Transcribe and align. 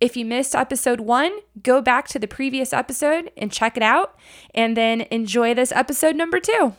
If 0.00 0.16
you 0.16 0.24
missed 0.24 0.54
episode 0.54 1.00
one, 1.00 1.30
go 1.62 1.82
back 1.82 2.08
to 2.08 2.18
the 2.18 2.26
previous 2.26 2.72
episode 2.72 3.30
and 3.36 3.52
check 3.52 3.76
it 3.76 3.82
out, 3.82 4.18
and 4.54 4.74
then 4.74 5.02
enjoy 5.10 5.52
this 5.52 5.72
episode 5.72 6.16
number 6.16 6.40
two. 6.40 6.74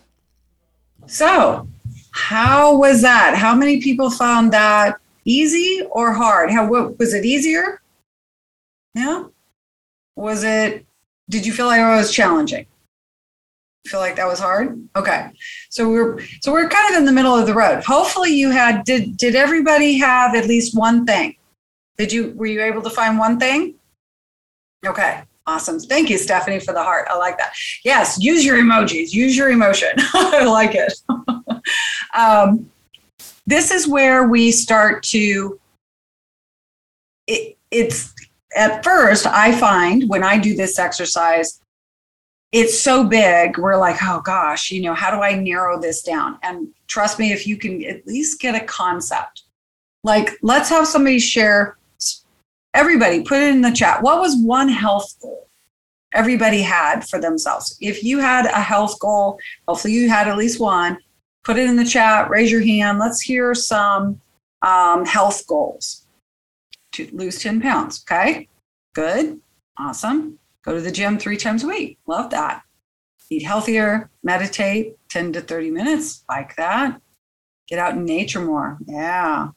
So, 1.06 1.68
how 2.12 2.76
was 2.76 3.04
that? 3.04 3.36
How 3.36 3.56
many 3.56 3.80
people 3.80 4.10
found 4.10 4.52
that 4.54 4.98
easy 5.24 5.84
or 5.92 6.12
hard? 6.12 6.50
How 6.50 6.68
what, 6.68 6.98
was 6.98 7.14
it 7.14 7.24
easier? 7.24 7.82
Yeah. 8.96 9.26
Was 10.16 10.44
it? 10.44 10.86
Did 11.30 11.46
you 11.46 11.54
feel 11.54 11.68
like 11.68 11.80
it 11.80 11.84
was 11.84 12.12
challenging? 12.12 12.66
Feel 13.86 14.00
like 14.00 14.16
that 14.16 14.28
was 14.28 14.40
hard? 14.40 14.84
Okay. 14.96 15.30
So 15.70 15.90
we're 15.90 16.20
so 16.42 16.52
we're 16.52 16.70
kind 16.70 16.94
of 16.94 17.00
in 17.00 17.06
the 17.06 17.12
middle 17.12 17.36
of 17.36 17.46
the 17.46 17.54
road. 17.54 17.84
Hopefully, 17.84 18.32
you 18.32 18.50
had 18.50 18.84
did 18.84 19.16
did 19.18 19.36
everybody 19.36 19.98
have 20.00 20.36
at 20.36 20.48
least 20.48 20.76
one 20.76 21.06
thing? 21.06 21.36
Did 21.98 22.12
you 22.12 22.34
were 22.36 22.46
you 22.46 22.62
able 22.62 22.82
to 22.82 22.90
find 22.90 23.18
one 23.18 23.40
thing? 23.40 23.76
Okay. 24.86 25.24
Awesome. 25.48 25.80
Thank 25.80 26.10
you, 26.10 26.18
Stephanie, 26.18 26.60
for 26.60 26.72
the 26.72 26.84
heart. 26.84 27.08
I 27.10 27.18
like 27.18 27.38
that. 27.40 27.54
Yes, 27.84 28.22
use 28.22 28.46
your 28.46 28.58
emojis, 28.58 29.12
use 29.12 29.36
your 29.36 29.50
emotion. 29.50 29.90
I 29.98 30.46
like 30.46 30.76
it. 30.76 30.94
um, 32.14 32.70
this 33.48 33.72
is 33.72 33.88
where 33.88 34.28
we 34.28 34.52
start 34.52 35.02
to, 35.04 35.60
it, 37.28 37.58
it's 37.72 38.14
at 38.56 38.84
first, 38.84 39.26
I 39.26 39.52
find 39.52 40.08
when 40.08 40.24
I 40.24 40.38
do 40.38 40.56
this 40.56 40.78
exercise, 40.78 41.60
it's 42.52 42.80
so 42.80 43.04
big, 43.04 43.58
we're 43.58 43.78
like, 43.78 43.98
oh 44.04 44.22
gosh, 44.22 44.72
you 44.72 44.82
know, 44.82 44.94
how 44.94 45.10
do 45.10 45.22
I 45.22 45.34
narrow 45.34 45.80
this 45.82 46.04
down? 46.04 46.38
And 46.44 46.68
trust 46.88 47.18
me, 47.18 47.32
if 47.32 47.48
you 47.48 47.58
can 47.58 47.84
at 47.86 48.06
least 48.06 48.40
get 48.40 48.62
a 48.62 48.66
concept, 48.66 49.44
like 50.04 50.38
let's 50.42 50.70
have 50.70 50.86
somebody 50.86 51.20
share 51.20 51.78
everybody 52.74 53.24
put 53.24 53.42
it 53.42 53.50
in 53.50 53.62
the 53.62 53.72
chat. 53.72 54.02
What 54.02 54.20
was 54.20 54.36
one 54.38 54.70
health 54.70 55.16
goal 55.22 55.48
everybody 56.14 56.62
had 56.62 57.08
for 57.08 57.20
themselves? 57.20 57.78
If 57.82 58.04
you 58.04 58.20
had 58.20 58.46
a 58.46 58.60
health 58.60 59.00
goal, 59.00 59.40
hopefully 59.68 59.94
you 59.94 60.10
had 60.10 60.28
at 60.28 60.38
least 60.38 60.60
one, 60.60 60.98
put 61.44 61.58
it 61.58 61.70
in 61.70 61.76
the 61.76 61.86
chat, 61.86 62.30
raise 62.30 62.52
your 62.52 62.66
hand. 62.66 63.00
Let's 63.00 63.22
hear 63.22 63.54
some 63.54 64.22
um, 64.62 65.06
health 65.06 65.46
goals 65.48 66.06
to 66.94 67.10
lose 67.12 67.42
10 67.42 67.62
pounds. 67.62 68.04
Okay, 68.06 68.48
good, 68.94 69.40
awesome. 69.78 70.38
Go 70.64 70.76
to 70.76 70.82
the 70.82 70.92
gym 70.92 71.18
three 71.18 71.38
times 71.38 71.64
a 71.64 71.68
week. 71.68 71.98
Love 72.06 72.30
that. 72.32 72.64
Eat 73.30 73.44
healthier, 73.44 74.10
meditate 74.24 74.98
10 75.10 75.34
to 75.34 75.42
30 75.42 75.72
minutes, 75.72 76.26
like 76.28 76.56
that. 76.58 77.02
Get 77.68 77.80
out 77.80 77.94
in 77.94 78.04
nature 78.04 78.42
more. 78.42 78.78
Yeah 78.86 79.52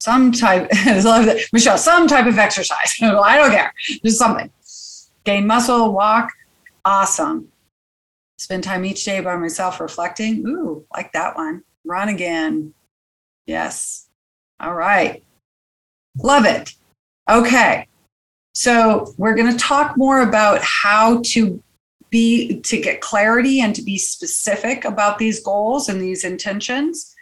some 0.00 0.32
type, 0.32 0.70
Michelle, 1.52 1.78
some 1.78 2.08
type 2.08 2.26
of 2.26 2.38
exercise. 2.38 2.94
I 3.02 3.36
don't 3.36 3.50
care, 3.50 3.72
just 4.04 4.18
something. 4.18 4.50
Gain 5.24 5.46
muscle, 5.46 5.92
walk, 5.92 6.30
awesome. 6.84 7.48
Spend 8.38 8.64
time 8.64 8.84
each 8.86 9.04
day 9.04 9.20
by 9.20 9.36
myself 9.36 9.80
reflecting. 9.80 10.46
Ooh, 10.46 10.86
like 10.94 11.12
that 11.12 11.36
one. 11.36 11.62
Run 11.84 12.08
again. 12.08 12.72
Yes. 13.46 14.08
All 14.58 14.74
right. 14.74 15.22
Love 16.16 16.46
it. 16.46 16.74
Okay. 17.28 17.86
So 18.54 19.14
we're 19.18 19.34
going 19.34 19.52
to 19.52 19.58
talk 19.58 19.96
more 19.96 20.22
about 20.22 20.60
how 20.62 21.20
to 21.26 21.62
be 22.08 22.60
to 22.60 22.80
get 22.80 23.00
clarity 23.00 23.60
and 23.60 23.74
to 23.74 23.82
be 23.82 23.96
specific 23.96 24.84
about 24.84 25.18
these 25.18 25.42
goals 25.42 25.88
and 25.88 26.00
these 26.00 26.24
intentions. 26.24 27.14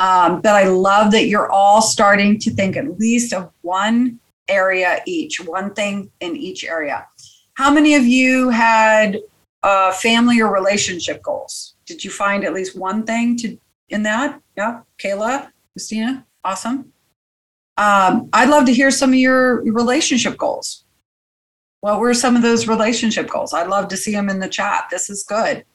Um, 0.00 0.40
but 0.40 0.54
I 0.54 0.64
love 0.64 1.12
that 1.12 1.26
you're 1.26 1.52
all 1.52 1.82
starting 1.82 2.38
to 2.40 2.50
think 2.50 2.74
at 2.76 2.98
least 2.98 3.34
of 3.34 3.52
one 3.60 4.18
area 4.48 5.02
each, 5.06 5.40
one 5.44 5.74
thing 5.74 6.10
in 6.20 6.36
each 6.36 6.64
area. 6.64 7.06
How 7.54 7.70
many 7.70 7.94
of 7.94 8.06
you 8.06 8.48
had 8.48 9.20
uh, 9.62 9.92
family 9.92 10.40
or 10.40 10.50
relationship 10.50 11.22
goals? 11.22 11.74
Did 11.84 12.02
you 12.02 12.10
find 12.10 12.44
at 12.44 12.54
least 12.54 12.78
one 12.78 13.04
thing 13.04 13.36
to 13.38 13.58
in 13.90 14.02
that? 14.04 14.40
Yeah, 14.56 14.80
Kayla, 14.98 15.50
Christina, 15.74 16.24
awesome. 16.44 16.92
Um, 17.76 18.30
I'd 18.32 18.48
love 18.48 18.64
to 18.66 18.72
hear 18.72 18.90
some 18.90 19.10
of 19.10 19.18
your 19.18 19.62
relationship 19.64 20.38
goals. 20.38 20.84
What 21.82 22.00
were 22.00 22.14
some 22.14 22.36
of 22.36 22.42
those 22.42 22.66
relationship 22.66 23.28
goals? 23.28 23.52
I'd 23.52 23.68
love 23.68 23.88
to 23.88 23.98
see 23.98 24.12
them 24.12 24.30
in 24.30 24.40
the 24.40 24.48
chat. 24.48 24.86
This 24.90 25.10
is 25.10 25.24
good. 25.24 25.66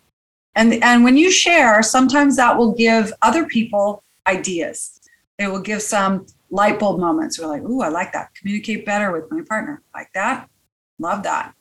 And 0.56 0.82
and 0.84 1.04
when 1.04 1.16
you 1.16 1.30
share, 1.30 1.84
sometimes 1.84 2.38
that 2.38 2.58
will 2.58 2.74
give 2.74 3.14
other 3.22 3.46
people 3.46 4.02
ideas. 4.28 5.00
They 5.38 5.48
will 5.48 5.62
give 5.62 5.82
some 5.82 6.26
light 6.50 6.80
bulb 6.80 7.00
moments. 7.00 7.40
We're 7.40 7.48
like, 7.48 7.64
ooh, 7.64 7.82
I 7.82 7.90
like 7.90 8.14
that. 8.14 8.34
Communicate 8.36 8.86
better 8.86 9.12
with 9.12 9.30
my 9.32 9.42
partner. 9.48 9.84
Like 9.94 10.10
that. 10.14 10.50
Love 11.00 11.24
that. 11.24 11.54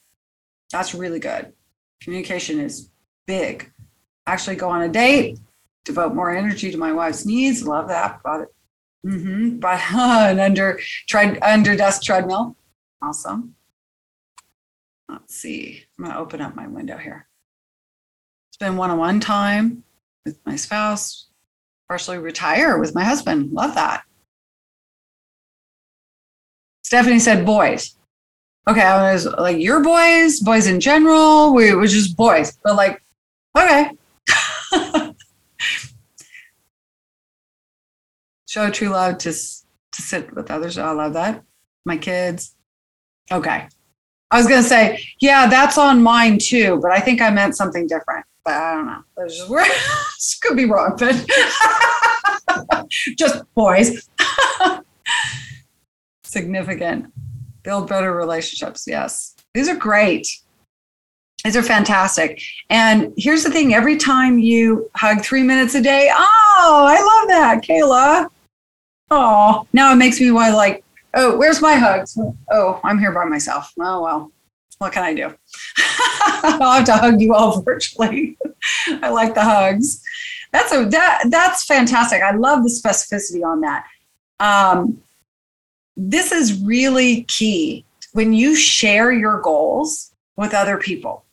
That's 0.70 0.94
really 0.94 1.18
good. 1.18 1.52
Communication 2.00 2.60
is 2.60 2.90
big. 3.26 3.72
Actually, 4.26 4.56
go 4.56 4.70
on 4.70 4.82
a 4.82 4.88
date, 4.88 5.38
devote 5.84 6.14
more 6.14 6.34
energy 6.34 6.70
to 6.70 6.78
my 6.78 6.92
wife's 6.92 7.26
needs. 7.26 7.66
Love 7.66 7.88
that. 7.88 8.22
Bought 8.22 8.42
it. 8.42 8.48
Mm-hmm. 9.06 9.58
But 9.58 9.80
an 9.92 10.40
under 10.40 10.78
tread 11.08 11.38
under 11.42 11.76
desk 11.76 12.02
treadmill. 12.02 12.56
Awesome. 13.02 13.54
Let's 15.08 15.34
see. 15.34 15.84
I'm 15.98 16.06
gonna 16.06 16.18
open 16.18 16.40
up 16.40 16.54
my 16.54 16.66
window 16.66 16.96
here. 16.96 17.28
Spend 18.52 18.78
one-on-one 18.78 19.20
time 19.20 19.84
with 20.24 20.38
my 20.46 20.56
spouse, 20.56 21.26
partially 21.88 22.18
retire 22.18 22.78
with 22.78 22.94
my 22.94 23.04
husband. 23.04 23.52
Love 23.52 23.74
that. 23.74 24.02
Stephanie 26.82 27.18
said 27.18 27.46
boys. 27.46 27.96
Okay, 28.66 28.80
I 28.80 29.12
was 29.12 29.26
like, 29.26 29.58
your 29.58 29.82
boys, 29.82 30.40
boys 30.40 30.66
in 30.66 30.80
general. 30.80 31.52
We 31.54 31.74
were 31.74 31.86
just 31.86 32.16
boys, 32.16 32.56
but 32.62 32.76
like, 32.76 33.02
okay. 33.56 33.90
Show 38.48 38.70
true 38.70 38.88
love 38.88 39.18
to 39.18 39.32
to 39.32 40.02
sit 40.02 40.34
with 40.34 40.50
others. 40.50 40.78
I 40.78 40.90
love 40.92 41.12
that. 41.14 41.42
My 41.84 41.96
kids. 41.96 42.54
Okay. 43.30 43.68
I 44.30 44.38
was 44.38 44.46
gonna 44.46 44.62
say, 44.62 45.04
yeah, 45.20 45.46
that's 45.46 45.76
on 45.76 46.02
mine 46.02 46.38
too, 46.40 46.78
but 46.80 46.90
I 46.90 47.00
think 47.00 47.20
I 47.20 47.30
meant 47.30 47.56
something 47.56 47.86
different 47.86 48.24
but 48.44 48.54
I 48.54 48.74
don't 48.74 48.86
know. 48.86 49.02
Just, 49.26 50.40
could 50.42 50.56
be 50.56 50.66
wrong, 50.66 50.96
but 50.98 51.26
just 53.16 53.42
boys. 53.54 54.08
Significant. 56.24 57.12
Build 57.62 57.88
better 57.88 58.12
relationships. 58.14 58.84
Yes. 58.86 59.34
These 59.54 59.68
are 59.68 59.76
great. 59.76 60.26
These 61.44 61.56
are 61.56 61.62
fantastic. 61.62 62.42
And 62.70 63.12
here's 63.16 63.44
the 63.44 63.50
thing 63.50 63.74
every 63.74 63.96
time 63.96 64.38
you 64.38 64.90
hug 64.94 65.22
three 65.22 65.42
minutes 65.42 65.74
a 65.74 65.82
day, 65.82 66.10
oh, 66.12 66.84
I 66.88 66.94
love 66.94 67.28
that, 67.28 67.62
Kayla. 67.62 68.28
Oh, 69.10 69.66
now 69.72 69.92
it 69.92 69.96
makes 69.96 70.20
me 70.20 70.30
want 70.30 70.52
to 70.52 70.56
like, 70.56 70.82
oh, 71.14 71.36
where's 71.36 71.60
my 71.60 71.74
hugs? 71.74 72.18
Oh, 72.50 72.80
I'm 72.82 72.98
here 72.98 73.12
by 73.12 73.24
myself. 73.24 73.72
Oh, 73.78 74.02
well, 74.02 74.32
what 74.78 74.92
can 74.92 75.04
I 75.04 75.14
do? 75.14 75.34
I'll 76.42 76.72
have 76.72 76.84
to 76.86 76.96
hug 76.96 77.20
you 77.20 77.34
all 77.34 77.60
virtually. 77.62 78.36
I 79.02 79.10
like 79.10 79.34
the 79.34 79.42
hugs. 79.42 80.02
That's 80.52 80.72
a 80.72 80.84
that 80.86 81.24
that's 81.30 81.64
fantastic. 81.64 82.22
I 82.22 82.32
love 82.32 82.62
the 82.62 82.70
specificity 82.70 83.44
on 83.44 83.60
that. 83.62 83.86
Um, 84.40 85.02
this 85.96 86.32
is 86.32 86.62
really 86.62 87.22
key 87.24 87.84
when 88.12 88.32
you 88.32 88.54
share 88.54 89.12
your 89.12 89.40
goals 89.40 90.12
with 90.36 90.54
other 90.54 90.78
people. 90.78 91.24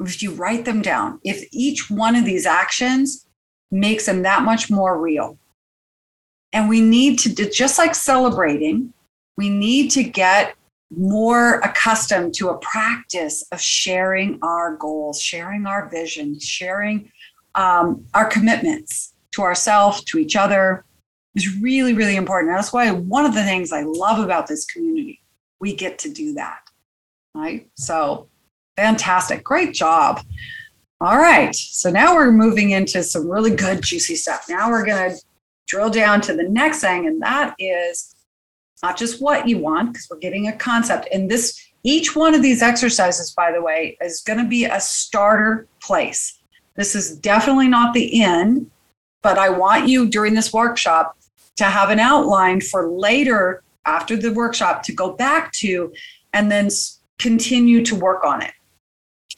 If 0.00 0.22
you 0.22 0.32
write 0.32 0.64
them 0.64 0.82
down, 0.82 1.20
if 1.24 1.46
each 1.52 1.90
one 1.90 2.16
of 2.16 2.24
these 2.24 2.46
actions 2.46 3.26
makes 3.70 4.06
them 4.06 4.22
that 4.22 4.42
much 4.42 4.70
more 4.70 4.98
real. 4.98 5.38
And 6.52 6.68
we 6.68 6.80
need 6.80 7.18
to, 7.20 7.50
just 7.50 7.78
like 7.78 7.94
celebrating, 7.94 8.92
we 9.36 9.48
need 9.48 9.90
to 9.92 10.02
get 10.02 10.54
more 10.90 11.60
accustomed 11.60 12.34
to 12.34 12.48
a 12.48 12.58
practice 12.58 13.44
of 13.52 13.60
sharing 13.60 14.38
our 14.42 14.76
goals, 14.76 15.20
sharing 15.20 15.66
our 15.66 15.88
vision, 15.88 16.38
sharing 16.38 17.10
um, 17.54 18.04
our 18.14 18.26
commitments 18.26 19.14
to 19.32 19.42
ourselves, 19.42 20.02
to 20.04 20.18
each 20.18 20.34
other 20.36 20.84
is 21.36 21.56
really, 21.60 21.94
really 21.94 22.16
important. 22.16 22.52
That's 22.52 22.72
why 22.72 22.90
one 22.90 23.24
of 23.24 23.34
the 23.34 23.44
things 23.44 23.72
I 23.72 23.82
love 23.82 24.18
about 24.18 24.48
this 24.48 24.64
community, 24.64 25.20
we 25.60 25.76
get 25.76 25.98
to 26.00 26.10
do 26.10 26.34
that. 26.34 26.60
right? 27.34 27.68
So 27.76 28.28
fantastic. 28.76 29.44
Great 29.44 29.72
job. 29.74 30.22
All 31.00 31.18
right. 31.18 31.54
So 31.54 31.90
now 31.90 32.14
we're 32.14 32.32
moving 32.32 32.70
into 32.70 33.02
some 33.02 33.28
really 33.30 33.54
good, 33.54 33.82
juicy 33.82 34.16
stuff. 34.16 34.46
Now 34.48 34.70
we're 34.70 34.84
going 34.84 35.10
to 35.10 35.22
drill 35.68 35.90
down 35.90 36.20
to 36.22 36.34
the 36.34 36.48
next 36.48 36.80
thing, 36.80 37.06
and 37.06 37.22
that 37.22 37.54
is 37.58 38.14
not 38.82 38.96
just 38.96 39.20
what 39.20 39.48
you 39.48 39.58
want, 39.58 39.92
because 39.92 40.08
we're 40.10 40.18
getting 40.18 40.48
a 40.48 40.56
concept. 40.56 41.08
And 41.12 41.30
this, 41.30 41.60
each 41.82 42.16
one 42.16 42.34
of 42.34 42.42
these 42.42 42.62
exercises, 42.62 43.32
by 43.32 43.52
the 43.52 43.62
way, 43.62 43.96
is 44.00 44.20
going 44.20 44.38
to 44.38 44.48
be 44.48 44.64
a 44.64 44.80
starter 44.80 45.66
place. 45.82 46.38
This 46.76 46.94
is 46.94 47.16
definitely 47.16 47.68
not 47.68 47.94
the 47.94 48.22
end, 48.22 48.70
but 49.22 49.38
I 49.38 49.50
want 49.50 49.88
you 49.88 50.08
during 50.08 50.34
this 50.34 50.52
workshop 50.52 51.16
to 51.56 51.64
have 51.64 51.90
an 51.90 52.00
outline 52.00 52.60
for 52.60 52.88
later 52.88 53.62
after 53.84 54.16
the 54.16 54.32
workshop 54.32 54.82
to 54.84 54.92
go 54.92 55.12
back 55.12 55.52
to 55.52 55.92
and 56.32 56.50
then 56.50 56.70
continue 57.18 57.84
to 57.84 57.94
work 57.94 58.24
on 58.24 58.40
it. 58.42 58.52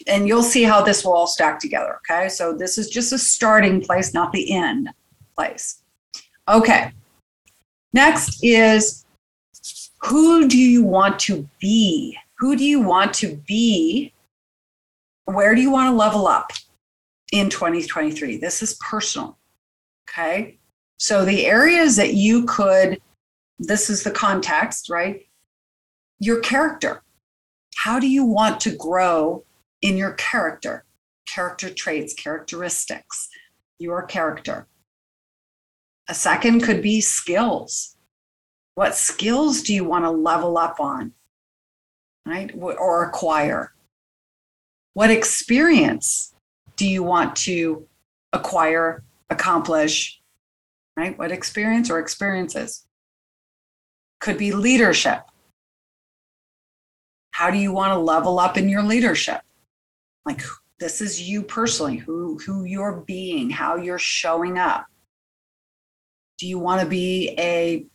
And 0.06 0.29
you'll 0.29 0.43
see 0.43 0.62
how 0.62 0.83
this 0.83 1.05
will 1.05 1.15
all 1.15 1.27
stack 1.27 1.59
together. 1.59 1.99
Okay. 2.09 2.29
So 2.29 2.56
this 2.56 2.79
is 2.79 2.89
just 2.89 3.12
a 3.12 3.19
starting 3.19 3.81
place, 3.81 4.15
not 4.15 4.33
the 4.33 4.53
end 4.53 4.89
place. 5.37 5.83
Okay. 6.49 6.93
Next 7.93 8.39
is 8.43 9.05
who 10.04 10.49
do 10.49 10.58
you 10.58 10.82
want 10.82 11.19
to 11.20 11.49
be? 11.60 12.16
Who 12.38 12.56
do 12.56 12.64
you 12.64 12.81
want 12.81 13.14
to 13.14 13.37
be? 13.46 14.12
Where 15.26 15.54
do 15.54 15.60
you 15.60 15.70
want 15.70 15.93
to 15.93 15.96
level 15.96 16.26
up 16.26 16.52
in 17.32 17.49
2023? 17.49 18.38
This 18.38 18.62
is 18.62 18.75
personal. 18.75 19.38
Okay. 20.10 20.58
So 20.96 21.25
the 21.25 21.46
areas 21.46 21.96
that 21.96 22.14
you 22.14 22.44
could, 22.46 23.00
this 23.58 23.88
is 23.88 24.02
the 24.02 24.10
context, 24.10 24.90
right? 24.90 25.26
Your 26.19 26.40
character. 26.40 27.02
How 27.76 27.98
do 27.98 28.08
you 28.08 28.25
want 28.25 28.60
to 28.60 28.75
grow 28.76 29.44
in 29.81 29.96
your 29.96 30.12
character? 30.12 30.84
Character 31.32 31.72
traits, 31.72 32.12
characteristics, 32.12 33.28
your 33.78 34.02
character. 34.02 34.66
A 36.08 36.14
second 36.14 36.62
could 36.62 36.82
be 36.82 37.00
skills. 37.00 37.96
What 38.74 38.94
skills 38.94 39.62
do 39.62 39.74
you 39.74 39.84
want 39.84 40.04
to 40.04 40.10
level 40.10 40.56
up 40.56 40.80
on? 40.80 41.12
Right? 42.26 42.52
Or 42.56 43.04
acquire? 43.04 43.72
What 44.94 45.10
experience 45.10 46.34
do 46.76 46.86
you 46.86 47.02
want 47.02 47.36
to 47.36 47.86
acquire, 48.32 49.02
accomplish? 49.30 50.20
Right? 50.96 51.19
What 51.19 51.32
experience 51.32 51.90
or 51.90 51.98
experiences? 51.98 52.86
Could 54.20 54.38
be 54.38 54.52
leadership. 54.52 55.22
How 57.32 57.50
do 57.50 57.58
you 57.58 57.72
want 57.72 57.92
to 57.92 57.98
level 57.98 58.38
up 58.38 58.56
in 58.56 58.69
your 58.69 58.82
leadership? 58.82 59.40
Like 60.24 60.42
this 60.78 61.00
is 61.00 61.20
you 61.20 61.42
personally, 61.42 61.96
who 61.96 62.38
who 62.38 62.64
you're 62.64 63.02
being, 63.06 63.50
how 63.50 63.76
you're 63.76 63.98
showing 63.98 64.58
up. 64.58 64.86
Do 66.38 66.46
you 66.46 66.58
want 66.58 66.82
to 66.82 66.86
be 66.86 67.34
a 67.38 67.86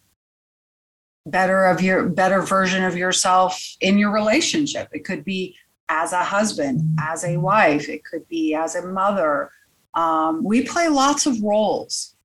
better 1.32 1.66
of 1.66 1.82
your 1.82 2.08
better 2.10 2.42
version 2.42 2.84
of 2.84 2.96
yourself 2.96 3.62
in 3.82 3.98
your 3.98 4.12
relationship? 4.12 4.90
It 4.92 5.06
could 5.06 5.24
be 5.24 5.56
as 5.90 6.12
a 6.14 6.24
husband, 6.24 6.98
as 7.00 7.24
a 7.24 7.38
wife, 7.38 7.88
it 7.90 8.04
could 8.04 8.28
be 8.28 8.54
as 8.54 8.76
a 8.76 8.86
mother. 8.86 9.52
Um, 9.94 10.44
we 10.44 10.64
play 10.64 10.90
lots 10.90 11.26
of 11.26 11.42
roles, 11.42 12.16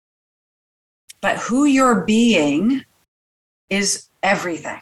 but 1.21 1.39
who 1.39 1.65
you're 1.65 2.05
being 2.05 2.85
is 3.71 4.09
everything. 4.23 4.81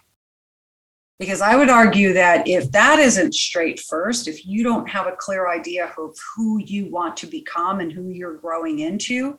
Because 1.18 1.42
I 1.42 1.54
would 1.54 1.68
argue 1.68 2.14
that 2.14 2.48
if 2.48 2.72
that 2.72 2.98
isn't 2.98 3.34
straight 3.34 3.78
first, 3.78 4.26
if 4.26 4.46
you 4.46 4.62
don't 4.62 4.88
have 4.88 5.06
a 5.06 5.16
clear 5.16 5.50
idea 5.50 5.92
of 5.98 6.16
who 6.34 6.58
you 6.58 6.90
want 6.90 7.18
to 7.18 7.26
become 7.26 7.80
and 7.80 7.92
who 7.92 8.08
you're 8.08 8.38
growing 8.38 8.78
into, 8.78 9.38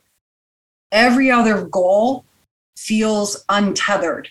every 0.92 1.28
other 1.28 1.64
goal 1.64 2.24
feels 2.76 3.44
untethered. 3.48 4.28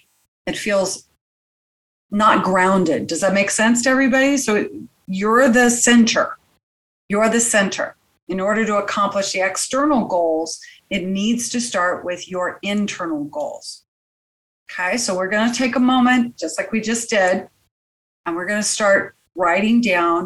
It 0.48 0.58
feels 0.58 1.08
not 2.10 2.44
grounded. 2.44 3.08
Does 3.08 3.22
that 3.22 3.34
make 3.34 3.50
sense 3.50 3.84
to 3.84 3.90
everybody? 3.90 4.38
So 4.38 4.68
you're 5.08 5.50
the 5.50 5.70
center. 5.70 6.38
You're 7.10 7.30
the 7.30 7.40
center. 7.40 7.96
In 8.28 8.40
order 8.40 8.66
to 8.66 8.78
accomplish 8.78 9.34
the 9.34 9.42
external 9.42 10.06
goals, 10.06 10.60
it 10.90 11.06
needs 11.06 11.50
to 11.50 11.60
start 11.60 12.06
with 12.06 12.30
your 12.30 12.60
internal 12.62 13.26
goals. 13.26 13.84
Okay, 14.72 14.98
so 14.98 15.16
we're 15.16 15.30
going 15.30 15.52
to 15.52 15.58
take 15.58 15.76
a 15.76 15.82
moment, 15.82 16.38
just 16.38 16.58
like 16.58 16.72
we 16.72 16.80
just 16.80 17.10
did, 17.10 17.50
and 18.26 18.36
we're 18.36 18.46
going 18.46 18.62
to 18.62 18.68
start 18.68 19.16
writing 19.36 19.82
down 19.82 20.26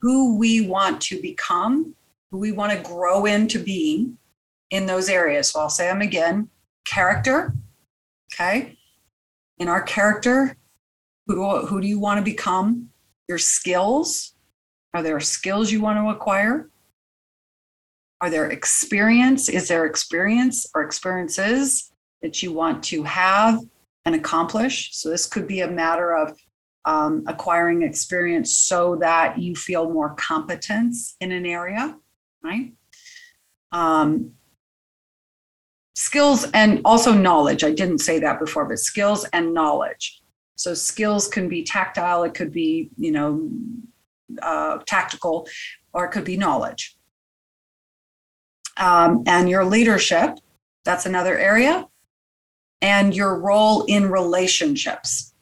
who 0.00 0.36
we 0.36 0.66
want 0.66 1.00
to 1.02 1.20
become, 1.22 1.94
who 2.30 2.38
we 2.38 2.50
want 2.50 2.72
to 2.72 2.88
grow 2.88 3.26
into 3.26 3.60
being 3.60 4.18
in 4.70 4.86
those 4.86 5.08
areas. 5.08 5.50
So 5.50 5.60
I'll 5.60 5.70
say 5.70 5.86
them 5.86 6.00
again 6.00 6.48
character. 6.84 7.52
Okay, 8.34 8.76
in 9.58 9.68
our 9.68 9.82
character, 9.82 10.56
who, 11.26 11.66
who 11.66 11.80
do 11.80 11.86
you 11.86 11.98
want 11.98 12.18
to 12.18 12.24
become? 12.24 12.88
Your 13.28 13.38
skills. 13.38 14.34
Are 14.94 15.02
there 15.02 15.18
skills 15.20 15.72
you 15.72 15.80
want 15.80 15.98
to 15.98 16.10
acquire? 16.10 16.70
Are 18.20 18.30
there 18.30 18.50
experience? 18.50 19.48
Is 19.48 19.68
there 19.68 19.84
experience 19.84 20.66
or 20.74 20.82
experiences 20.82 21.92
that 22.22 22.42
you 22.42 22.52
want 22.52 22.82
to 22.84 23.02
have 23.02 23.60
and 24.06 24.14
accomplish. 24.14 24.90
So 24.92 25.10
this 25.10 25.26
could 25.26 25.46
be 25.46 25.60
a 25.60 25.70
matter 25.70 26.16
of 26.16 26.38
um, 26.84 27.24
acquiring 27.26 27.82
experience 27.82 28.56
so 28.56 28.96
that 28.96 29.38
you 29.38 29.54
feel 29.56 29.92
more 29.92 30.14
competence 30.14 31.16
in 31.20 31.32
an 31.32 31.44
area, 31.44 31.96
right? 32.42 32.72
Um, 33.72 34.32
skills 36.06 36.46
and 36.52 36.80
also 36.84 37.12
knowledge. 37.12 37.64
I 37.64 37.72
didn't 37.72 37.98
say 37.98 38.20
that 38.20 38.38
before, 38.38 38.64
but 38.64 38.78
skills 38.78 39.26
and 39.32 39.52
knowledge. 39.52 40.22
So 40.54 40.72
skills 40.72 41.26
can 41.26 41.48
be 41.48 41.64
tactile, 41.64 42.22
it 42.22 42.32
could 42.32 42.52
be, 42.52 42.90
you 42.96 43.10
know, 43.10 43.50
uh, 44.40 44.78
tactical, 44.86 45.48
or 45.92 46.04
it 46.04 46.12
could 46.12 46.24
be 46.24 46.36
knowledge. 46.36 46.96
Um, 48.76 49.24
and 49.26 49.50
your 49.50 49.64
leadership, 49.64 50.38
that's 50.84 51.06
another 51.06 51.36
area 51.36 51.88
and 52.80 53.14
your 53.14 53.40
role 53.40 53.84
in 53.84 54.08
relationships. 54.08 55.34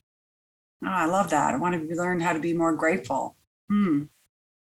Oh, 0.82 0.88
I 0.88 1.04
love 1.04 1.30
that. 1.30 1.52
I 1.52 1.58
want 1.58 1.74
to 1.74 1.94
learn 1.94 2.20
how 2.20 2.32
to 2.32 2.40
be 2.40 2.54
more 2.54 2.74
grateful. 2.74 3.36
Hmm. 3.68 4.04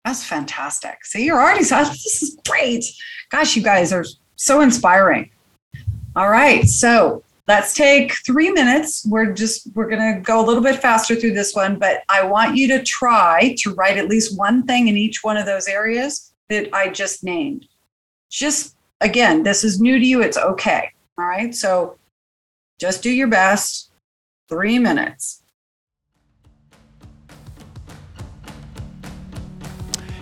That's 0.05 0.25
fantastic. 0.25 1.05
See, 1.05 1.25
you're 1.25 1.41
already, 1.41 1.65
this 1.65 2.23
is 2.23 2.39
great. 2.47 2.85
Gosh, 3.31 3.57
you 3.57 3.63
guys 3.63 3.93
are 3.93 4.05
so 4.37 4.61
inspiring. 4.61 5.31
All 6.19 6.31
right. 6.31 6.67
So 6.67 7.23
let's 7.47 7.75
take 7.75 8.13
three 8.27 8.51
minutes. 8.51 9.07
We're 9.07 9.33
just, 9.33 9.69
we're 9.77 9.89
going 9.89 10.17
to 10.17 10.21
go 10.21 10.45
a 10.45 10.45
little 10.45 10.65
bit 10.65 10.83
faster 10.83 11.15
through 11.15 11.35
this 11.35 11.55
one, 11.55 11.79
but 11.79 12.03
I 12.09 12.25
want 12.25 12.57
you 12.57 12.67
to 12.77 12.83
try 12.83 13.55
to 13.59 13.73
write 13.75 13.99
at 13.99 14.09
least 14.09 14.37
one 14.37 14.65
thing 14.65 14.89
in 14.89 14.97
each 14.97 15.23
one 15.23 15.37
of 15.37 15.47
those 15.47 15.69
areas 15.69 16.33
that 16.49 16.75
I 16.75 16.89
just 16.89 17.23
named. 17.23 17.69
Just 18.31 18.75
again, 19.01 19.45
this 19.45 19.63
is 19.63 19.81
new 19.81 19.97
to 19.97 20.05
you. 20.05 20.21
It's 20.21 20.37
okay. 20.37 20.91
All 21.19 21.27
right. 21.27 21.55
So 21.55 21.97
just 22.81 23.01
do 23.01 23.13
your 23.13 23.29
best. 23.29 23.93
Three 24.49 24.81
minutes. 24.81 25.45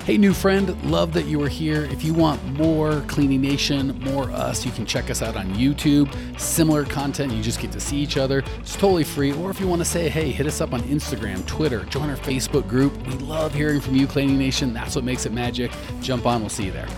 Hey, 0.06 0.18
new 0.18 0.32
friend, 0.32 0.80
love 0.88 1.12
that 1.14 1.26
you 1.26 1.42
are 1.42 1.48
here. 1.48 1.82
If 1.86 2.04
you 2.04 2.14
want 2.14 2.40
more 2.56 3.00
Cleaning 3.08 3.40
Nation, 3.40 3.98
more 4.04 4.30
us, 4.30 4.64
you 4.64 4.70
can 4.70 4.86
check 4.86 5.10
us 5.10 5.20
out 5.20 5.34
on 5.34 5.52
YouTube. 5.54 6.08
Similar 6.38 6.84
content, 6.84 7.32
you 7.32 7.42
just 7.42 7.58
get 7.58 7.72
to 7.72 7.80
see 7.80 7.96
each 7.96 8.16
other. 8.16 8.44
It's 8.60 8.76
totally 8.76 9.02
free. 9.02 9.32
Or 9.32 9.50
if 9.50 9.58
you 9.58 9.66
want 9.66 9.80
to 9.80 9.84
say, 9.84 10.08
hey, 10.08 10.30
hit 10.30 10.46
us 10.46 10.60
up 10.60 10.72
on 10.72 10.82
Instagram, 10.82 11.44
Twitter, 11.48 11.84
join 11.86 12.08
our 12.08 12.16
Facebook 12.16 12.68
group. 12.68 12.96
We 13.08 13.14
love 13.14 13.52
hearing 13.52 13.80
from 13.80 13.96
you, 13.96 14.06
Cleaning 14.06 14.38
Nation. 14.38 14.72
That's 14.72 14.94
what 14.94 15.02
makes 15.02 15.26
it 15.26 15.32
magic. 15.32 15.72
Jump 16.02 16.24
on, 16.24 16.40
we'll 16.40 16.50
see 16.50 16.66
you 16.66 16.70
there. 16.70 16.88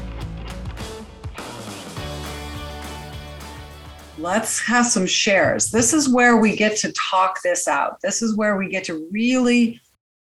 let's 4.19 4.59
have 4.59 4.85
some 4.85 5.07
shares. 5.07 5.71
This 5.71 5.95
is 5.95 6.13
where 6.13 6.37
we 6.37 6.57
get 6.57 6.77
to 6.79 6.93
talk 6.93 7.41
this 7.43 7.69
out. 7.69 8.01
This 8.03 8.21
is 8.21 8.37
where 8.37 8.57
we 8.59 8.69
get 8.69 8.85
to 8.85 9.09
really 9.11 9.81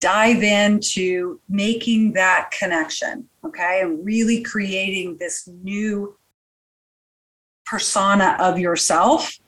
dive 0.01 0.43
into 0.43 1.41
making 1.49 2.13
that 2.13 2.51
connection, 2.57 3.29
okay? 3.45 3.81
And 3.83 4.05
really 4.05 4.43
creating 4.43 5.17
this 5.19 5.49
new 5.63 6.17
persona 7.67 8.37
of 8.39 8.59
yourself. 8.59 9.39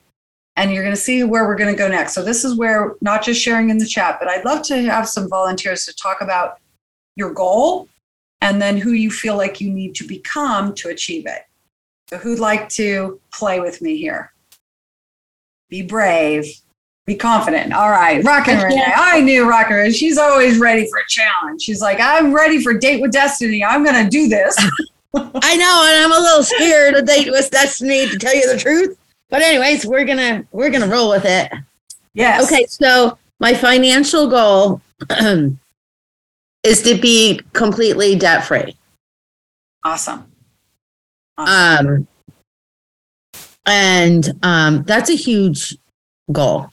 And 0.57 0.73
you're 0.73 0.83
going 0.83 0.95
to 0.95 1.01
see 1.01 1.23
where 1.23 1.47
we're 1.47 1.55
going 1.55 1.73
to 1.73 1.77
go 1.77 1.87
next. 1.87 2.13
So, 2.13 2.23
this 2.23 2.43
is 2.43 2.55
where 2.55 2.95
not 2.99 3.23
just 3.23 3.41
sharing 3.41 3.69
in 3.69 3.77
the 3.77 3.85
chat, 3.85 4.17
but 4.19 4.27
I'd 4.27 4.43
love 4.43 4.61
to 4.63 4.83
have 4.83 5.07
some 5.07 5.29
volunteers 5.29 5.85
to 5.85 5.95
talk 5.95 6.21
about 6.21 6.57
your 7.15 7.33
goal 7.33 7.87
and 8.41 8.61
then 8.61 8.77
who 8.77 8.91
you 8.91 9.11
feel 9.11 9.37
like 9.37 9.61
you 9.61 9.71
need 9.71 9.95
to 9.95 10.05
become 10.05 10.73
to 10.75 10.89
achieve 10.89 11.25
it. 11.25 11.43
So 12.09 12.17
who'd 12.17 12.39
like 12.39 12.67
to 12.69 13.21
play 13.31 13.61
with 13.61 13.81
me 13.81 13.97
here? 13.97 14.33
Be 15.69 15.81
brave. 15.81 16.45
Be 17.05 17.15
confident. 17.15 17.73
All 17.73 17.89
right. 17.89 18.23
Rockin' 18.23 18.57
Renee. 18.59 18.75
can't- 18.75 18.97
I 18.97 19.21
knew 19.21 19.49
Rockin' 19.49 19.75
Renee. 19.75 19.91
She's 19.91 20.17
always 20.17 20.59
ready 20.59 20.87
for 20.89 20.99
a 20.99 21.07
challenge. 21.07 21.61
She's 21.63 21.81
like, 21.81 21.99
I'm 21.99 22.31
ready 22.33 22.61
for 22.61 22.73
date 22.73 23.01
with 23.01 23.11
destiny. 23.11 23.63
I'm 23.63 23.83
gonna 23.83 24.09
do 24.09 24.27
this. 24.27 24.55
I 25.15 25.57
know, 25.57 25.85
and 25.89 26.03
I'm 26.05 26.11
a 26.11 26.23
little 26.23 26.43
scared 26.43 26.93
of 26.93 27.05
date 27.05 27.29
with 27.31 27.49
destiny 27.49 28.07
to 28.07 28.17
tell 28.17 28.33
you 28.35 28.51
the 28.53 28.57
truth. 28.59 28.97
But 29.29 29.41
anyways, 29.41 29.85
we're 29.85 30.05
gonna 30.05 30.45
we're 30.51 30.69
gonna 30.69 30.87
roll 30.87 31.09
with 31.09 31.25
it. 31.25 31.51
Yes. 32.13 32.45
Okay, 32.45 32.65
so 32.67 33.17
my 33.39 33.53
financial 33.53 34.27
goal 34.29 34.81
is 36.63 36.81
to 36.83 36.95
be 37.01 37.41
completely 37.53 38.15
debt 38.15 38.45
free. 38.45 38.75
Awesome. 39.83 40.31
awesome. 41.37 41.87
Um, 41.87 42.07
and 43.65 44.29
um, 44.43 44.83
that's 44.83 45.09
a 45.09 45.15
huge 45.15 45.77
goal 46.31 46.71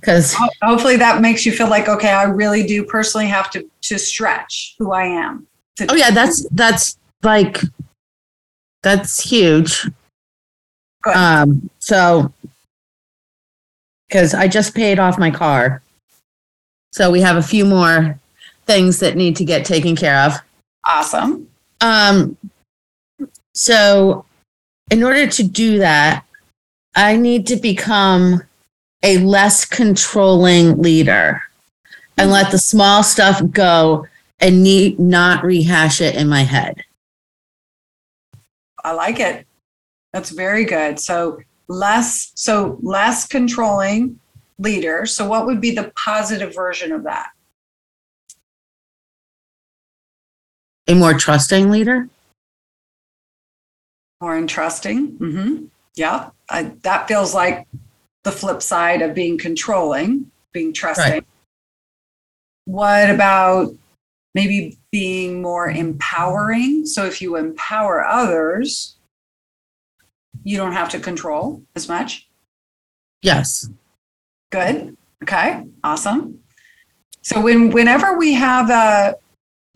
because 0.00 0.32
Ho- 0.34 0.48
Hopefully 0.62 0.96
that 0.96 1.20
makes 1.20 1.44
you 1.44 1.52
feel 1.52 1.68
like, 1.68 1.88
okay, 1.88 2.10
I 2.10 2.24
really 2.24 2.66
do 2.66 2.84
personally 2.84 3.26
have 3.26 3.50
to 3.52 3.68
to 3.82 3.98
stretch 3.98 4.74
who 4.78 4.92
I 4.92 5.04
am. 5.04 5.46
To- 5.76 5.86
oh 5.90 5.94
yeah, 5.94 6.10
that's 6.10 6.46
that's 6.50 6.98
like 7.22 7.60
that's 8.82 9.20
huge. 9.20 9.88
Um, 11.14 11.70
so 11.78 12.32
because 14.08 14.34
I 14.34 14.48
just 14.48 14.74
paid 14.74 14.98
off 14.98 15.18
my 15.18 15.30
car, 15.30 15.82
so 16.92 17.10
we 17.10 17.20
have 17.20 17.36
a 17.36 17.42
few 17.42 17.64
more 17.64 18.18
things 18.66 19.00
that 19.00 19.16
need 19.16 19.36
to 19.36 19.44
get 19.44 19.64
taken 19.64 19.96
care 19.96 20.20
of. 20.20 20.34
awesome. 20.84 21.48
Um, 21.80 22.36
so 23.54 24.24
in 24.90 25.02
order 25.02 25.26
to 25.26 25.42
do 25.42 25.78
that, 25.78 26.24
I 26.94 27.16
need 27.16 27.46
to 27.46 27.56
become 27.56 28.42
a 29.02 29.18
less 29.18 29.64
controlling 29.64 30.80
leader 30.80 31.42
and 32.16 32.30
let 32.30 32.50
the 32.50 32.58
small 32.58 33.02
stuff 33.02 33.42
go 33.50 34.06
and 34.40 34.62
need 34.62 34.98
not 34.98 35.44
rehash 35.44 36.00
it 36.00 36.14
in 36.14 36.28
my 36.28 36.42
head. 36.42 36.84
I 38.84 38.92
like 38.92 39.20
it. 39.20 39.46
That's 40.12 40.30
very 40.30 40.64
good. 40.64 40.98
So 40.98 41.40
less 41.68 42.32
so 42.34 42.78
less 42.82 43.26
controlling 43.26 44.18
leader. 44.58 45.06
So 45.06 45.28
what 45.28 45.46
would 45.46 45.60
be 45.60 45.70
the 45.70 45.92
positive 45.96 46.54
version 46.54 46.92
of 46.92 47.04
that? 47.04 47.30
A 50.88 50.94
more 50.94 51.14
trusting 51.14 51.70
leader. 51.70 52.08
More 54.20 54.36
entrusting. 54.36 55.16
Mm-hmm. 55.18 55.64
Yeah. 55.94 56.30
I, 56.48 56.72
that 56.82 57.06
feels 57.06 57.34
like 57.34 57.66
the 58.24 58.32
flip 58.32 58.62
side 58.62 59.02
of 59.02 59.14
being 59.14 59.38
controlling, 59.38 60.30
being 60.52 60.72
trusting. 60.72 61.12
Right. 61.12 61.26
What 62.66 63.10
about 63.10 63.74
maybe 64.34 64.78
being 64.92 65.42
more 65.42 65.70
empowering? 65.70 66.86
So 66.86 67.04
if 67.06 67.22
you 67.22 67.36
empower 67.36 68.04
others, 68.04 68.96
you 70.44 70.56
don't 70.56 70.72
have 70.72 70.90
to 70.90 71.00
control 71.00 71.62
as 71.74 71.88
much. 71.88 72.28
Yes. 73.22 73.68
Good. 74.50 74.96
Okay. 75.22 75.64
Awesome. 75.84 76.40
So 77.22 77.40
when 77.40 77.70
whenever 77.70 78.16
we 78.16 78.32
have 78.34 78.70
a 78.70 79.16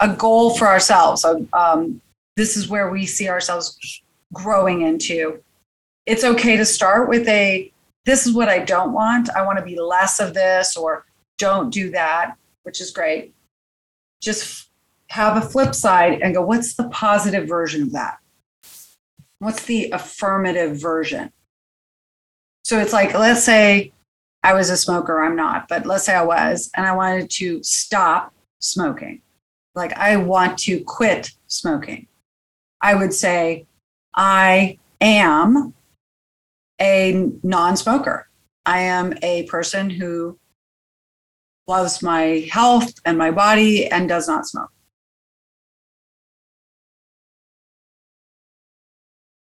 a 0.00 0.14
goal 0.14 0.56
for 0.56 0.66
ourselves, 0.66 1.24
um, 1.52 2.00
this 2.36 2.56
is 2.56 2.68
where 2.68 2.90
we 2.90 3.06
see 3.06 3.28
ourselves 3.28 4.02
growing 4.32 4.82
into. 4.82 5.40
It's 6.06 6.24
okay 6.24 6.56
to 6.56 6.64
start 6.64 7.08
with 7.08 7.28
a 7.28 7.70
this 8.04 8.26
is 8.26 8.34
what 8.34 8.48
I 8.48 8.58
don't 8.60 8.92
want. 8.92 9.30
I 9.30 9.44
want 9.44 9.58
to 9.58 9.64
be 9.64 9.78
less 9.78 10.20
of 10.20 10.34
this 10.34 10.76
or 10.76 11.06
don't 11.38 11.70
do 11.70 11.90
that, 11.90 12.36
which 12.62 12.80
is 12.80 12.90
great. 12.90 13.34
Just 14.20 14.68
have 15.08 15.36
a 15.36 15.46
flip 15.46 15.74
side 15.74 16.20
and 16.22 16.34
go, 16.34 16.42
what's 16.42 16.74
the 16.74 16.88
positive 16.88 17.48
version 17.48 17.82
of 17.82 17.92
that? 17.92 18.18
What's 19.38 19.64
the 19.64 19.90
affirmative 19.90 20.80
version? 20.80 21.32
So 22.62 22.78
it's 22.78 22.92
like, 22.92 23.12
let's 23.14 23.44
say 23.44 23.92
I 24.42 24.54
was 24.54 24.70
a 24.70 24.76
smoker, 24.76 25.22
I'm 25.22 25.36
not, 25.36 25.68
but 25.68 25.86
let's 25.86 26.04
say 26.04 26.14
I 26.14 26.24
was, 26.24 26.70
and 26.76 26.86
I 26.86 26.94
wanted 26.94 27.30
to 27.30 27.62
stop 27.62 28.32
smoking. 28.58 29.20
Like, 29.74 29.92
I 29.96 30.16
want 30.16 30.58
to 30.60 30.82
quit 30.84 31.32
smoking. 31.46 32.06
I 32.80 32.94
would 32.94 33.12
say, 33.12 33.66
I 34.14 34.78
am 35.00 35.74
a 36.80 37.30
non 37.42 37.76
smoker. 37.76 38.28
I 38.66 38.80
am 38.80 39.14
a 39.22 39.44
person 39.44 39.90
who 39.90 40.38
loves 41.66 42.02
my 42.02 42.48
health 42.50 42.92
and 43.04 43.16
my 43.16 43.30
body 43.30 43.86
and 43.86 44.08
does 44.08 44.28
not 44.28 44.46
smoke. 44.46 44.70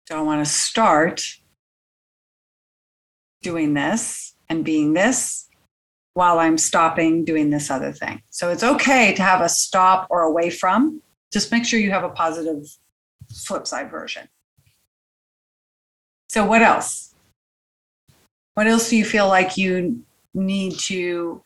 So 0.07 0.17
I 0.17 0.21
want 0.21 0.45
to 0.45 0.51
start 0.51 1.23
doing 3.41 3.73
this 3.73 4.35
and 4.49 4.65
being 4.65 4.93
this 4.93 5.47
while 6.13 6.39
I'm 6.39 6.57
stopping 6.57 7.23
doing 7.23 7.49
this 7.49 7.71
other 7.71 7.93
thing. 7.93 8.21
So 8.29 8.49
it's 8.49 8.63
okay 8.63 9.13
to 9.13 9.21
have 9.21 9.41
a 9.41 9.49
stop 9.49 10.07
or 10.09 10.23
away 10.23 10.49
from. 10.49 11.01
Just 11.31 11.51
make 11.51 11.65
sure 11.65 11.79
you 11.79 11.91
have 11.91 12.03
a 12.03 12.09
positive 12.09 12.65
flip 13.33 13.65
side 13.65 13.89
version. 13.89 14.27
So, 16.27 16.45
what 16.45 16.61
else? 16.61 17.10
What 18.53 18.67
else 18.67 18.89
do 18.89 18.97
you 18.97 19.05
feel 19.05 19.27
like 19.27 19.57
you 19.57 20.03
need 20.33 20.77
to 20.79 21.41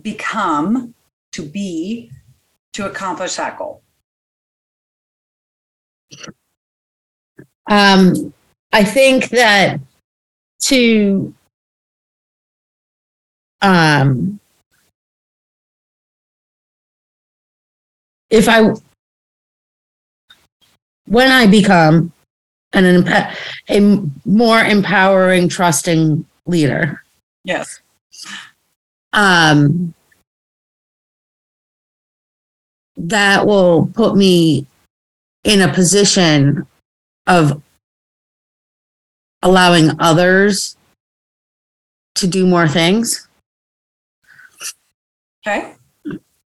become, 0.00 0.94
to 1.32 1.42
be, 1.42 2.10
to 2.72 2.86
accomplish 2.86 3.36
that 3.36 3.58
goal? 3.58 3.82
Um, 7.70 8.34
I 8.72 8.82
think 8.82 9.28
that 9.28 9.78
to 10.62 11.34
um, 13.62 14.40
if 18.28 18.48
I 18.48 18.72
when 21.06 21.30
I 21.30 21.46
become 21.46 22.12
an 22.72 22.84
emp- 22.84 23.36
a 23.68 23.80
more 24.24 24.60
empowering, 24.60 25.48
trusting 25.48 26.24
leader, 26.46 27.02
Yes. 27.44 27.80
um, 29.12 29.92
that 32.96 33.46
will 33.46 33.86
put 33.94 34.16
me 34.16 34.66
in 35.44 35.62
a 35.62 35.72
position 35.72 36.66
of 37.26 37.62
allowing 39.42 39.90
others 40.00 40.76
to 42.14 42.26
do 42.26 42.46
more 42.46 42.68
things. 42.68 43.26
Okay. 45.46 45.74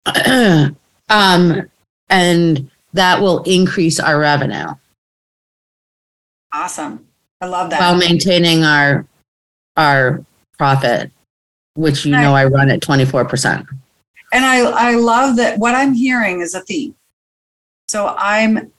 um, 1.11 1.71
and 2.09 2.71
that 2.95 3.21
will 3.21 3.43
increase 3.43 4.01
our 4.01 4.19
revenue 4.19 4.75
Awesome. 6.53 7.07
I 7.41 7.47
love 7.47 7.71
that. 7.71 7.81
while 7.81 7.97
maintaining 7.97 8.65
our 8.65 9.07
our 9.77 10.25
profit, 10.59 11.11
which 11.75 12.05
you 12.05 12.13
know 12.13 12.35
I 12.35 12.45
run 12.45 12.71
at 12.71 12.83
twenty 12.83 13.05
four 13.05 13.25
percent. 13.25 13.67
And 14.33 14.45
I, 14.45 14.61
I 14.61 14.95
love 14.95 15.37
that 15.37 15.59
what 15.59 15.75
I'm 15.75 15.93
hearing 15.93 16.41
is 16.41 16.55
a 16.55 16.61
theme. 16.61 16.95
So 17.89 18.15
I'm 18.17 18.71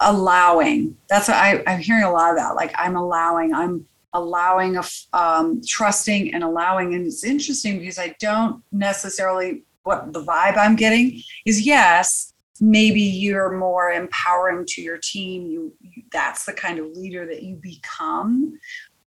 allowing. 0.00 0.96
That's 1.08 1.28
what 1.28 1.38
I, 1.38 1.62
I'm 1.66 1.80
hearing 1.80 2.04
a 2.04 2.12
lot 2.12 2.30
of 2.30 2.36
that. 2.36 2.54
Like 2.54 2.72
I'm 2.76 2.96
allowing, 2.96 3.54
I'm 3.54 3.86
allowing, 4.12 4.76
a, 4.76 4.80
f- 4.80 5.06
um, 5.14 5.62
trusting 5.66 6.34
and 6.34 6.44
allowing. 6.44 6.94
And 6.94 7.06
it's 7.06 7.24
interesting 7.24 7.78
because 7.78 7.98
I 7.98 8.14
don't 8.20 8.62
necessarily, 8.72 9.62
what 9.84 10.12
the 10.12 10.22
vibe 10.22 10.58
I'm 10.58 10.76
getting 10.76 11.22
is 11.46 11.64
yes, 11.64 12.29
maybe 12.60 13.00
you're 13.00 13.56
more 13.56 13.90
empowering 13.90 14.66
to 14.66 14.82
your 14.82 14.98
team. 14.98 15.46
You, 15.46 15.72
you 15.80 16.02
that's 16.12 16.44
the 16.44 16.52
kind 16.52 16.78
of 16.78 16.86
leader 16.96 17.26
that 17.26 17.42
you 17.42 17.56
become. 17.56 18.58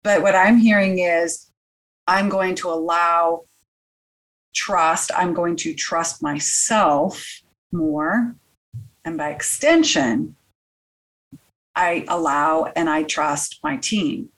But 0.03 0.23
what 0.23 0.35
I'm 0.35 0.57
hearing 0.57 1.01
is 1.01 1.51
I'm 2.07 2.29
going 2.29 2.55
to 2.57 2.71
allow 2.71 3.45
trust, 4.55 5.11
I'm 5.17 5.35
going 5.35 5.57
to 5.57 5.75
trust 5.75 6.23
myself 6.23 7.25
more. 7.73 8.35
And 9.05 9.17
by 9.17 9.31
extension, 9.31 10.37
I 11.75 12.05
allow 12.09 12.71
and 12.77 12.91
I 12.91 13.05
trust 13.05 13.61
my 13.63 13.77
team 13.77 14.31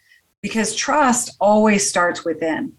because 0.42 0.74
trust 0.74 1.36
always 1.40 1.88
starts 1.88 2.24
within. 2.24 2.74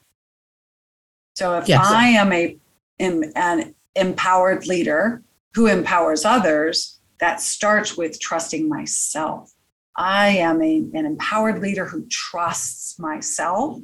So 1.35 1.57
if 1.57 1.67
Yes. 1.67 1.85
I 1.85 2.07
am 2.09 2.31
a 2.31 2.57
am 2.99 3.23
an 3.35 3.75
empowered 3.95 4.67
leader 4.67 5.23
who 5.53 5.67
empowers 5.67 6.25
others, 6.25 6.99
that 7.19 7.39
starts 7.39 7.95
with 7.95 8.19
trusting 8.19 8.67
myself. 8.67 9.53
I 9.95 10.29
am 10.29 10.61
a, 10.61 10.77
an 10.93 11.05
empowered 11.05 11.59
leader 11.61 11.85
who 11.85 12.05
trusts 12.07 12.97
myself 12.99 13.79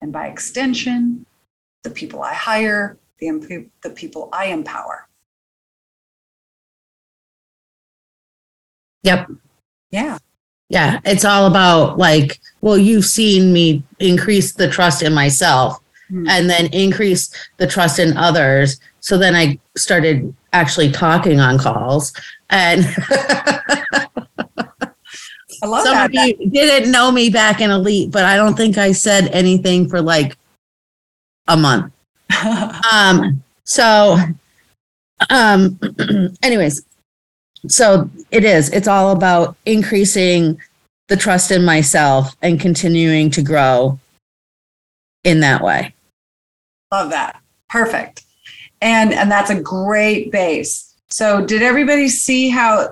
and 0.00 0.12
by 0.12 0.26
extension, 0.26 1.24
the 1.82 1.90
people 1.90 2.22
I 2.22 2.34
hire, 2.34 2.98
the, 3.18 3.28
imp- 3.28 3.70
the 3.82 3.90
people 3.90 4.28
I 4.32 4.46
empower. 4.46 5.08
Yep. 9.02 9.30
Yeah. 9.90 10.18
Yeah. 10.68 11.00
It's 11.04 11.24
all 11.24 11.46
about 11.46 11.98
like, 11.98 12.40
well, 12.60 12.78
you've 12.78 13.04
seen 13.04 13.52
me 13.52 13.82
increase 13.98 14.52
the 14.52 14.68
trust 14.68 15.02
in 15.02 15.14
myself 15.14 15.80
Hmm. 16.10 16.28
and 16.28 16.50
then 16.50 16.66
increase 16.66 17.30
the 17.56 17.66
trust 17.66 17.98
in 17.98 18.16
others. 18.16 18.78
So 19.00 19.16
then 19.16 19.34
I 19.34 19.58
started 19.74 20.34
actually 20.54 20.90
talking 20.90 21.40
on 21.40 21.58
calls 21.58 22.12
and 22.50 22.86
I 25.62 25.66
love 25.66 25.84
some 25.84 25.94
that. 25.94 26.06
of 26.06 26.14
you 26.14 26.50
didn't 26.50 26.90
know 26.90 27.10
me 27.10 27.30
back 27.30 27.60
in 27.60 27.70
elite, 27.70 28.10
but 28.10 28.24
I 28.24 28.36
don't 28.36 28.54
think 28.54 28.78
I 28.78 28.92
said 28.92 29.28
anything 29.28 29.88
for 29.88 30.00
like 30.00 30.36
a 31.48 31.56
month. 31.56 31.92
Um, 32.92 33.42
so, 33.64 34.18
um, 35.30 35.80
anyways, 36.42 36.84
so 37.66 38.10
it 38.30 38.44
is, 38.44 38.70
it's 38.70 38.88
all 38.88 39.12
about 39.12 39.56
increasing 39.64 40.60
the 41.08 41.16
trust 41.16 41.50
in 41.50 41.64
myself 41.64 42.36
and 42.42 42.60
continuing 42.60 43.30
to 43.30 43.42
grow 43.42 43.98
in 45.24 45.40
that 45.40 45.62
way. 45.62 45.94
Love 46.92 47.10
that. 47.10 47.40
Perfect. 47.70 48.23
And 48.84 49.14
and 49.14 49.30
that's 49.30 49.50
a 49.50 49.60
great 49.60 50.30
base. 50.30 50.94
So 51.08 51.44
did 51.44 51.62
everybody 51.62 52.08
see 52.08 52.50
how 52.50 52.90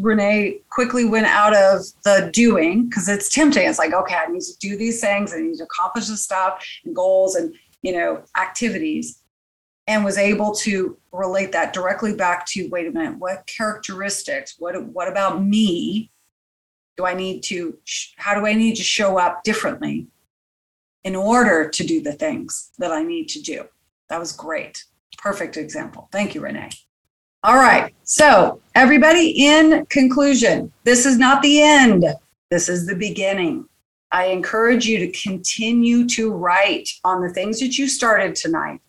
Renee 0.00 0.60
quickly 0.70 1.04
went 1.04 1.26
out 1.26 1.56
of 1.56 1.80
the 2.04 2.30
doing 2.32 2.88
because 2.88 3.08
it's 3.08 3.32
tempting. 3.32 3.66
It's 3.66 3.78
like, 3.78 3.94
okay, 3.94 4.16
I 4.16 4.26
need 4.26 4.42
to 4.42 4.58
do 4.58 4.76
these 4.76 5.00
things, 5.00 5.32
I 5.32 5.40
need 5.40 5.56
to 5.56 5.64
accomplish 5.64 6.08
this 6.08 6.22
stuff 6.22 6.62
and 6.84 6.94
goals 6.94 7.36
and 7.36 7.54
you 7.80 7.92
know 7.92 8.22
activities, 8.36 9.22
and 9.86 10.04
was 10.04 10.18
able 10.18 10.54
to 10.56 10.98
relate 11.10 11.52
that 11.52 11.72
directly 11.72 12.14
back 12.14 12.44
to 12.48 12.68
wait 12.68 12.86
a 12.86 12.90
minute, 12.90 13.18
what 13.18 13.46
characteristics, 13.46 14.56
what 14.58 14.82
what 14.84 15.08
about 15.08 15.42
me 15.42 16.10
do 16.98 17.06
I 17.06 17.14
need 17.14 17.42
to 17.44 17.78
how 18.16 18.34
do 18.38 18.46
I 18.46 18.52
need 18.52 18.76
to 18.76 18.82
show 18.82 19.18
up 19.18 19.42
differently 19.42 20.08
in 21.02 21.16
order 21.16 21.68
to 21.68 21.86
do 21.86 22.02
the 22.02 22.12
things 22.12 22.72
that 22.78 22.92
I 22.92 23.02
need 23.02 23.28
to 23.30 23.40
do. 23.40 23.68
That 24.08 24.20
was 24.20 24.32
great. 24.32 24.84
Perfect 25.18 25.56
example. 25.56 26.08
Thank 26.12 26.34
you, 26.34 26.40
Renee. 26.40 26.70
All 27.42 27.56
right. 27.56 27.94
So, 28.04 28.60
everybody, 28.74 29.46
in 29.46 29.84
conclusion, 29.86 30.72
this 30.84 31.04
is 31.04 31.18
not 31.18 31.42
the 31.42 31.62
end, 31.62 32.04
this 32.50 32.68
is 32.68 32.86
the 32.86 32.96
beginning. 32.96 33.66
I 34.12 34.26
encourage 34.26 34.86
you 34.86 34.98
to 34.98 35.10
continue 35.10 36.06
to 36.10 36.32
write 36.32 36.88
on 37.04 37.20
the 37.20 37.30
things 37.30 37.60
that 37.60 37.76
you 37.76 37.88
started 37.88 38.34
tonight. 38.34 38.80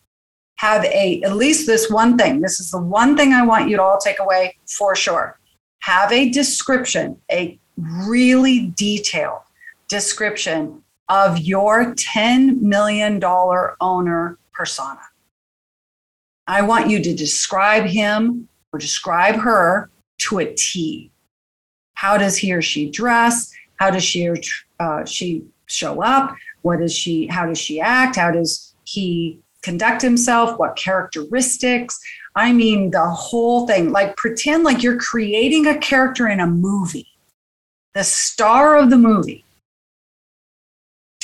Have 0.56 0.84
a 0.84 1.20
at 1.22 1.34
least 1.34 1.66
this 1.66 1.90
one 1.90 2.16
thing. 2.16 2.40
This 2.40 2.60
is 2.60 2.70
the 2.70 2.80
one 2.80 3.16
thing 3.16 3.32
I 3.32 3.44
want 3.44 3.68
you 3.68 3.76
to 3.76 3.82
all 3.82 3.98
take 3.98 4.20
away 4.20 4.56
for 4.66 4.94
sure. 4.94 5.38
Have 5.80 6.12
a 6.12 6.30
description, 6.30 7.20
a 7.30 7.58
really 7.76 8.72
detailed 8.76 9.42
description 9.88 10.82
of 11.08 11.38
your 11.38 11.94
$10 11.94 12.60
million 12.60 13.22
owner 13.80 14.38
persona. 14.52 15.00
I 16.46 16.62
want 16.62 16.88
you 16.88 17.02
to 17.02 17.14
describe 17.14 17.84
him 17.84 18.48
or 18.72 18.78
describe 18.78 19.36
her 19.36 19.90
to 20.18 20.38
a 20.38 20.54
T. 20.54 21.10
How 21.94 22.16
does 22.18 22.36
he 22.36 22.52
or 22.52 22.62
she 22.62 22.90
dress? 22.90 23.52
How 23.76 23.90
does 23.90 24.04
she 24.04 24.28
or 24.28 24.36
uh, 24.78 25.04
she 25.04 25.44
show 25.66 26.02
up? 26.02 26.36
What 26.62 26.80
does 26.80 26.94
she? 26.94 27.26
How 27.26 27.46
does 27.46 27.58
she 27.58 27.80
act? 27.80 28.16
How 28.16 28.30
does 28.30 28.74
he 28.84 29.40
conduct 29.62 30.02
himself? 30.02 30.58
What 30.58 30.76
characteristics? 30.76 31.98
I 32.36 32.52
mean, 32.52 32.90
the 32.90 33.08
whole 33.08 33.66
thing. 33.66 33.90
Like 33.90 34.16
pretend 34.16 34.62
like 34.62 34.82
you're 34.82 34.98
creating 34.98 35.66
a 35.66 35.78
character 35.78 36.28
in 36.28 36.40
a 36.40 36.46
movie, 36.46 37.08
the 37.94 38.04
star 38.04 38.76
of 38.76 38.90
the 38.90 38.98
movie. 38.98 39.45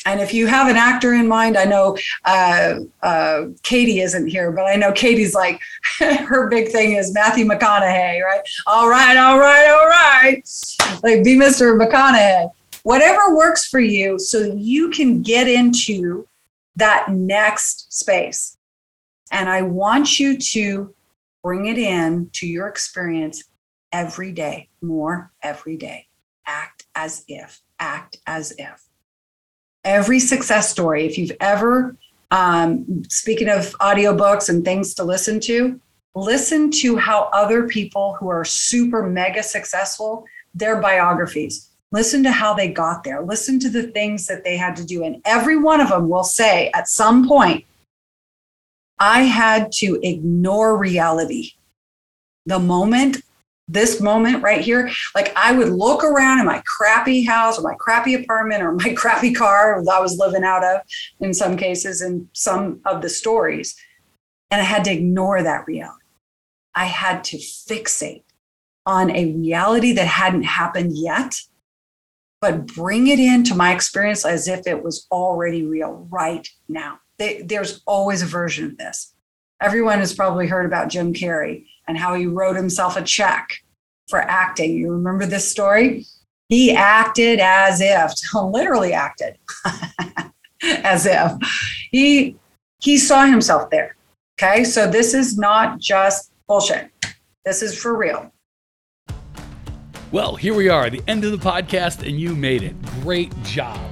And 0.05 0.21
if 0.21 0.35
you 0.35 0.47
have 0.47 0.69
an 0.69 0.77
actor 0.77 1.15
in 1.15 1.29
mind, 1.29 1.57
I 1.57 1.65
know 1.65 1.97
uh, 2.25 2.81
uh, 3.03 3.47
Katie 3.62 4.01
isn't 4.01 4.27
here, 4.27 4.51
but 4.51 4.65
I 4.65 4.75
know 4.75 4.93
Katie's 4.93 5.35
like, 5.35 5.61
her 5.99 6.49
big 6.49 6.71
thing 6.71 6.93
is 6.93 7.15
Matthew 7.15 7.45
McConaughey, 7.45 8.23
right? 8.23 8.41
All 8.67 8.88
right, 8.88 9.17
all 9.17 9.38
right, 9.38 9.69
all 9.69 9.87
right. 9.87 10.43
Like, 11.03 11.25
be 11.25 11.37
Mr. 11.37 11.79
McConaughey. 11.79 12.51
Whatever 12.83 13.37
works 13.37 13.69
for 13.69 13.79
you 13.79 14.19
so 14.19 14.41
you 14.57 14.91
can 14.91 15.23
get 15.23 15.47
into 15.47 16.27
that 16.77 17.11
next 17.11 17.93
space. 17.93 18.57
And 19.31 19.49
I 19.49 19.62
want 19.62 20.19
you 20.19 20.37
to 20.37 20.93
bring 21.45 21.67
it 21.67 21.79
in 21.79 22.29
to 22.35 22.47
your 22.47 22.67
experience 22.67 23.45
every 23.93 24.33
day, 24.33 24.69
more 24.81 25.31
every 25.43 25.77
day. 25.77 26.07
Act 26.45 26.87
as 26.97 27.25
if, 27.29 27.62
act 27.79 28.19
as 28.27 28.53
if 28.59 28.88
every 29.85 30.21
success 30.21 30.71
story. 30.71 31.07
If 31.07 31.18
you've 31.18 31.37
ever 31.40 31.97
um, 32.31 33.05
speaking 33.09 33.49
of 33.49 33.77
audiobooks 33.79 34.49
and 34.49 34.64
things 34.64 34.95
to 34.95 35.05
listen 35.05 35.38
to 35.40 35.79
listen 36.14 36.71
to 36.71 36.97
how 36.97 37.31
other 37.33 37.66
people 37.66 38.16
who 38.18 38.29
are 38.29 38.45
super 38.45 39.09
mega 39.09 39.42
successful 39.42 40.25
their 40.55 40.81
biographies. 40.81 41.71
Listen 41.90 42.23
to 42.23 42.33
how 42.33 42.55
they 42.55 42.68
got 42.68 43.05
there. 43.05 43.23
Listen 43.23 43.59
to 43.61 43.71
the 43.71 43.85
things 43.85 44.27
that 44.27 44.45
they 44.45 44.57
had 44.57 44.77
to 44.77 44.85
do. 44.85 45.05
And 45.05 45.21
every 45.25 45.59
one 45.59 45.81
of 45.81 45.88
them 45.88 46.09
will 46.09 46.25
say 46.25 46.71
at 46.75 46.88
some 46.88 47.29
point 47.29 47.64
i 48.99 49.23
had 49.23 49.73
to 49.73 49.99
ignore 50.03 50.77
reality. 50.77 51.53
The 52.47 52.59
moment 52.59 53.23
this 53.73 54.01
moment 54.01 54.43
right 54.43 54.61
here, 54.61 54.91
like 55.15 55.33
I 55.37 55.53
would 55.53 55.71
look 55.71 56.05
around 56.05 56.41
in 56.41 56.47
my 56.47 56.63
crappy 56.67 57.25
house 57.25 57.59
or 57.59 57.63
my 57.63 57.75
crappy 57.75 58.15
apartment 58.15 58.63
or 58.63 58.73
my 58.85 58.93
crappy 58.93 59.33
car 59.33 59.83
that 59.85 59.93
I 59.93 60.01
was 60.01 60.19
living 60.19 60.45
out 60.45 60.65
of 60.65 60.81
in 61.21 61.35
some 61.35 61.57
cases 61.57 62.03
in 62.03 62.29
some 62.33 62.81
of 62.87 63.03
the 63.03 63.09
stories. 63.09 63.75
And 64.51 64.61
I 64.61 64.65
had 64.65 64.85
to 64.85 64.93
ignore 64.93 65.43
that 65.43 65.67
reality. 65.67 66.05
I 66.75 66.87
had 66.87 67.25
to 67.25 67.39
fixate 67.39 68.25
on 68.85 69.11
a 69.11 69.33
reality 69.33 69.93
that 69.93 70.07
hadn't 70.07 70.43
happened 70.43 70.97
yet, 70.97 71.35
but 72.41 72.67
bring 72.67 73.07
it 73.07 73.21
into 73.21 73.55
my 73.55 73.73
experience 73.73 74.25
as 74.25 74.49
if 74.49 74.67
it 74.67 74.83
was 74.83 75.07
already 75.11 75.65
real 75.65 76.07
right 76.11 76.49
now. 76.69 76.99
They, 77.19 77.43
there's 77.43 77.83
always 77.87 78.23
a 78.23 78.27
version 78.27 78.67
of 78.67 78.79
this. 78.79 79.15
Everyone 79.61 80.01
has 80.01 80.15
probably 80.15 80.49
heard 80.49 80.67
about 80.67 80.89
Jim 80.89 81.15
Carrey 81.15 81.67
and 81.88 81.99
how 81.99 82.14
he 82.14 82.27
wrote 82.27 82.57
himself 82.57 82.97
a 82.97 83.03
check 83.03 83.59
for 84.09 84.21
acting. 84.21 84.77
You 84.77 84.92
remember 84.92 85.27
this 85.27 85.51
story? 85.51 86.07
He 86.49 86.73
acted 86.73 87.40
as 87.40 87.81
if, 87.81 88.12
literally 88.35 88.92
acted 88.92 89.38
as 90.62 91.07
if 91.07 91.33
he 91.90 92.37
he 92.81 92.99
saw 92.99 93.27
himself 93.27 93.71
there. 93.71 93.97
Okay? 94.38 94.64
So 94.64 94.90
this 94.90 95.14
is 95.14 95.38
not 95.38 95.79
just 95.79 96.33
bullshit. 96.49 96.90
This 97.45 97.62
is 97.62 97.81
for 97.81 97.97
real. 97.97 98.33
Well, 100.11 100.37
here 100.37 100.53
we 100.53 100.68
are, 100.68 100.90
the 100.90 101.03
end 101.09 101.25
of 101.25 101.33
the 101.33 101.38
podcast, 101.38 102.07
and 102.07 102.21
you 102.21 102.35
made 102.35 102.62
it. 102.62 102.81
Great 103.03 103.33
job. 103.45 103.92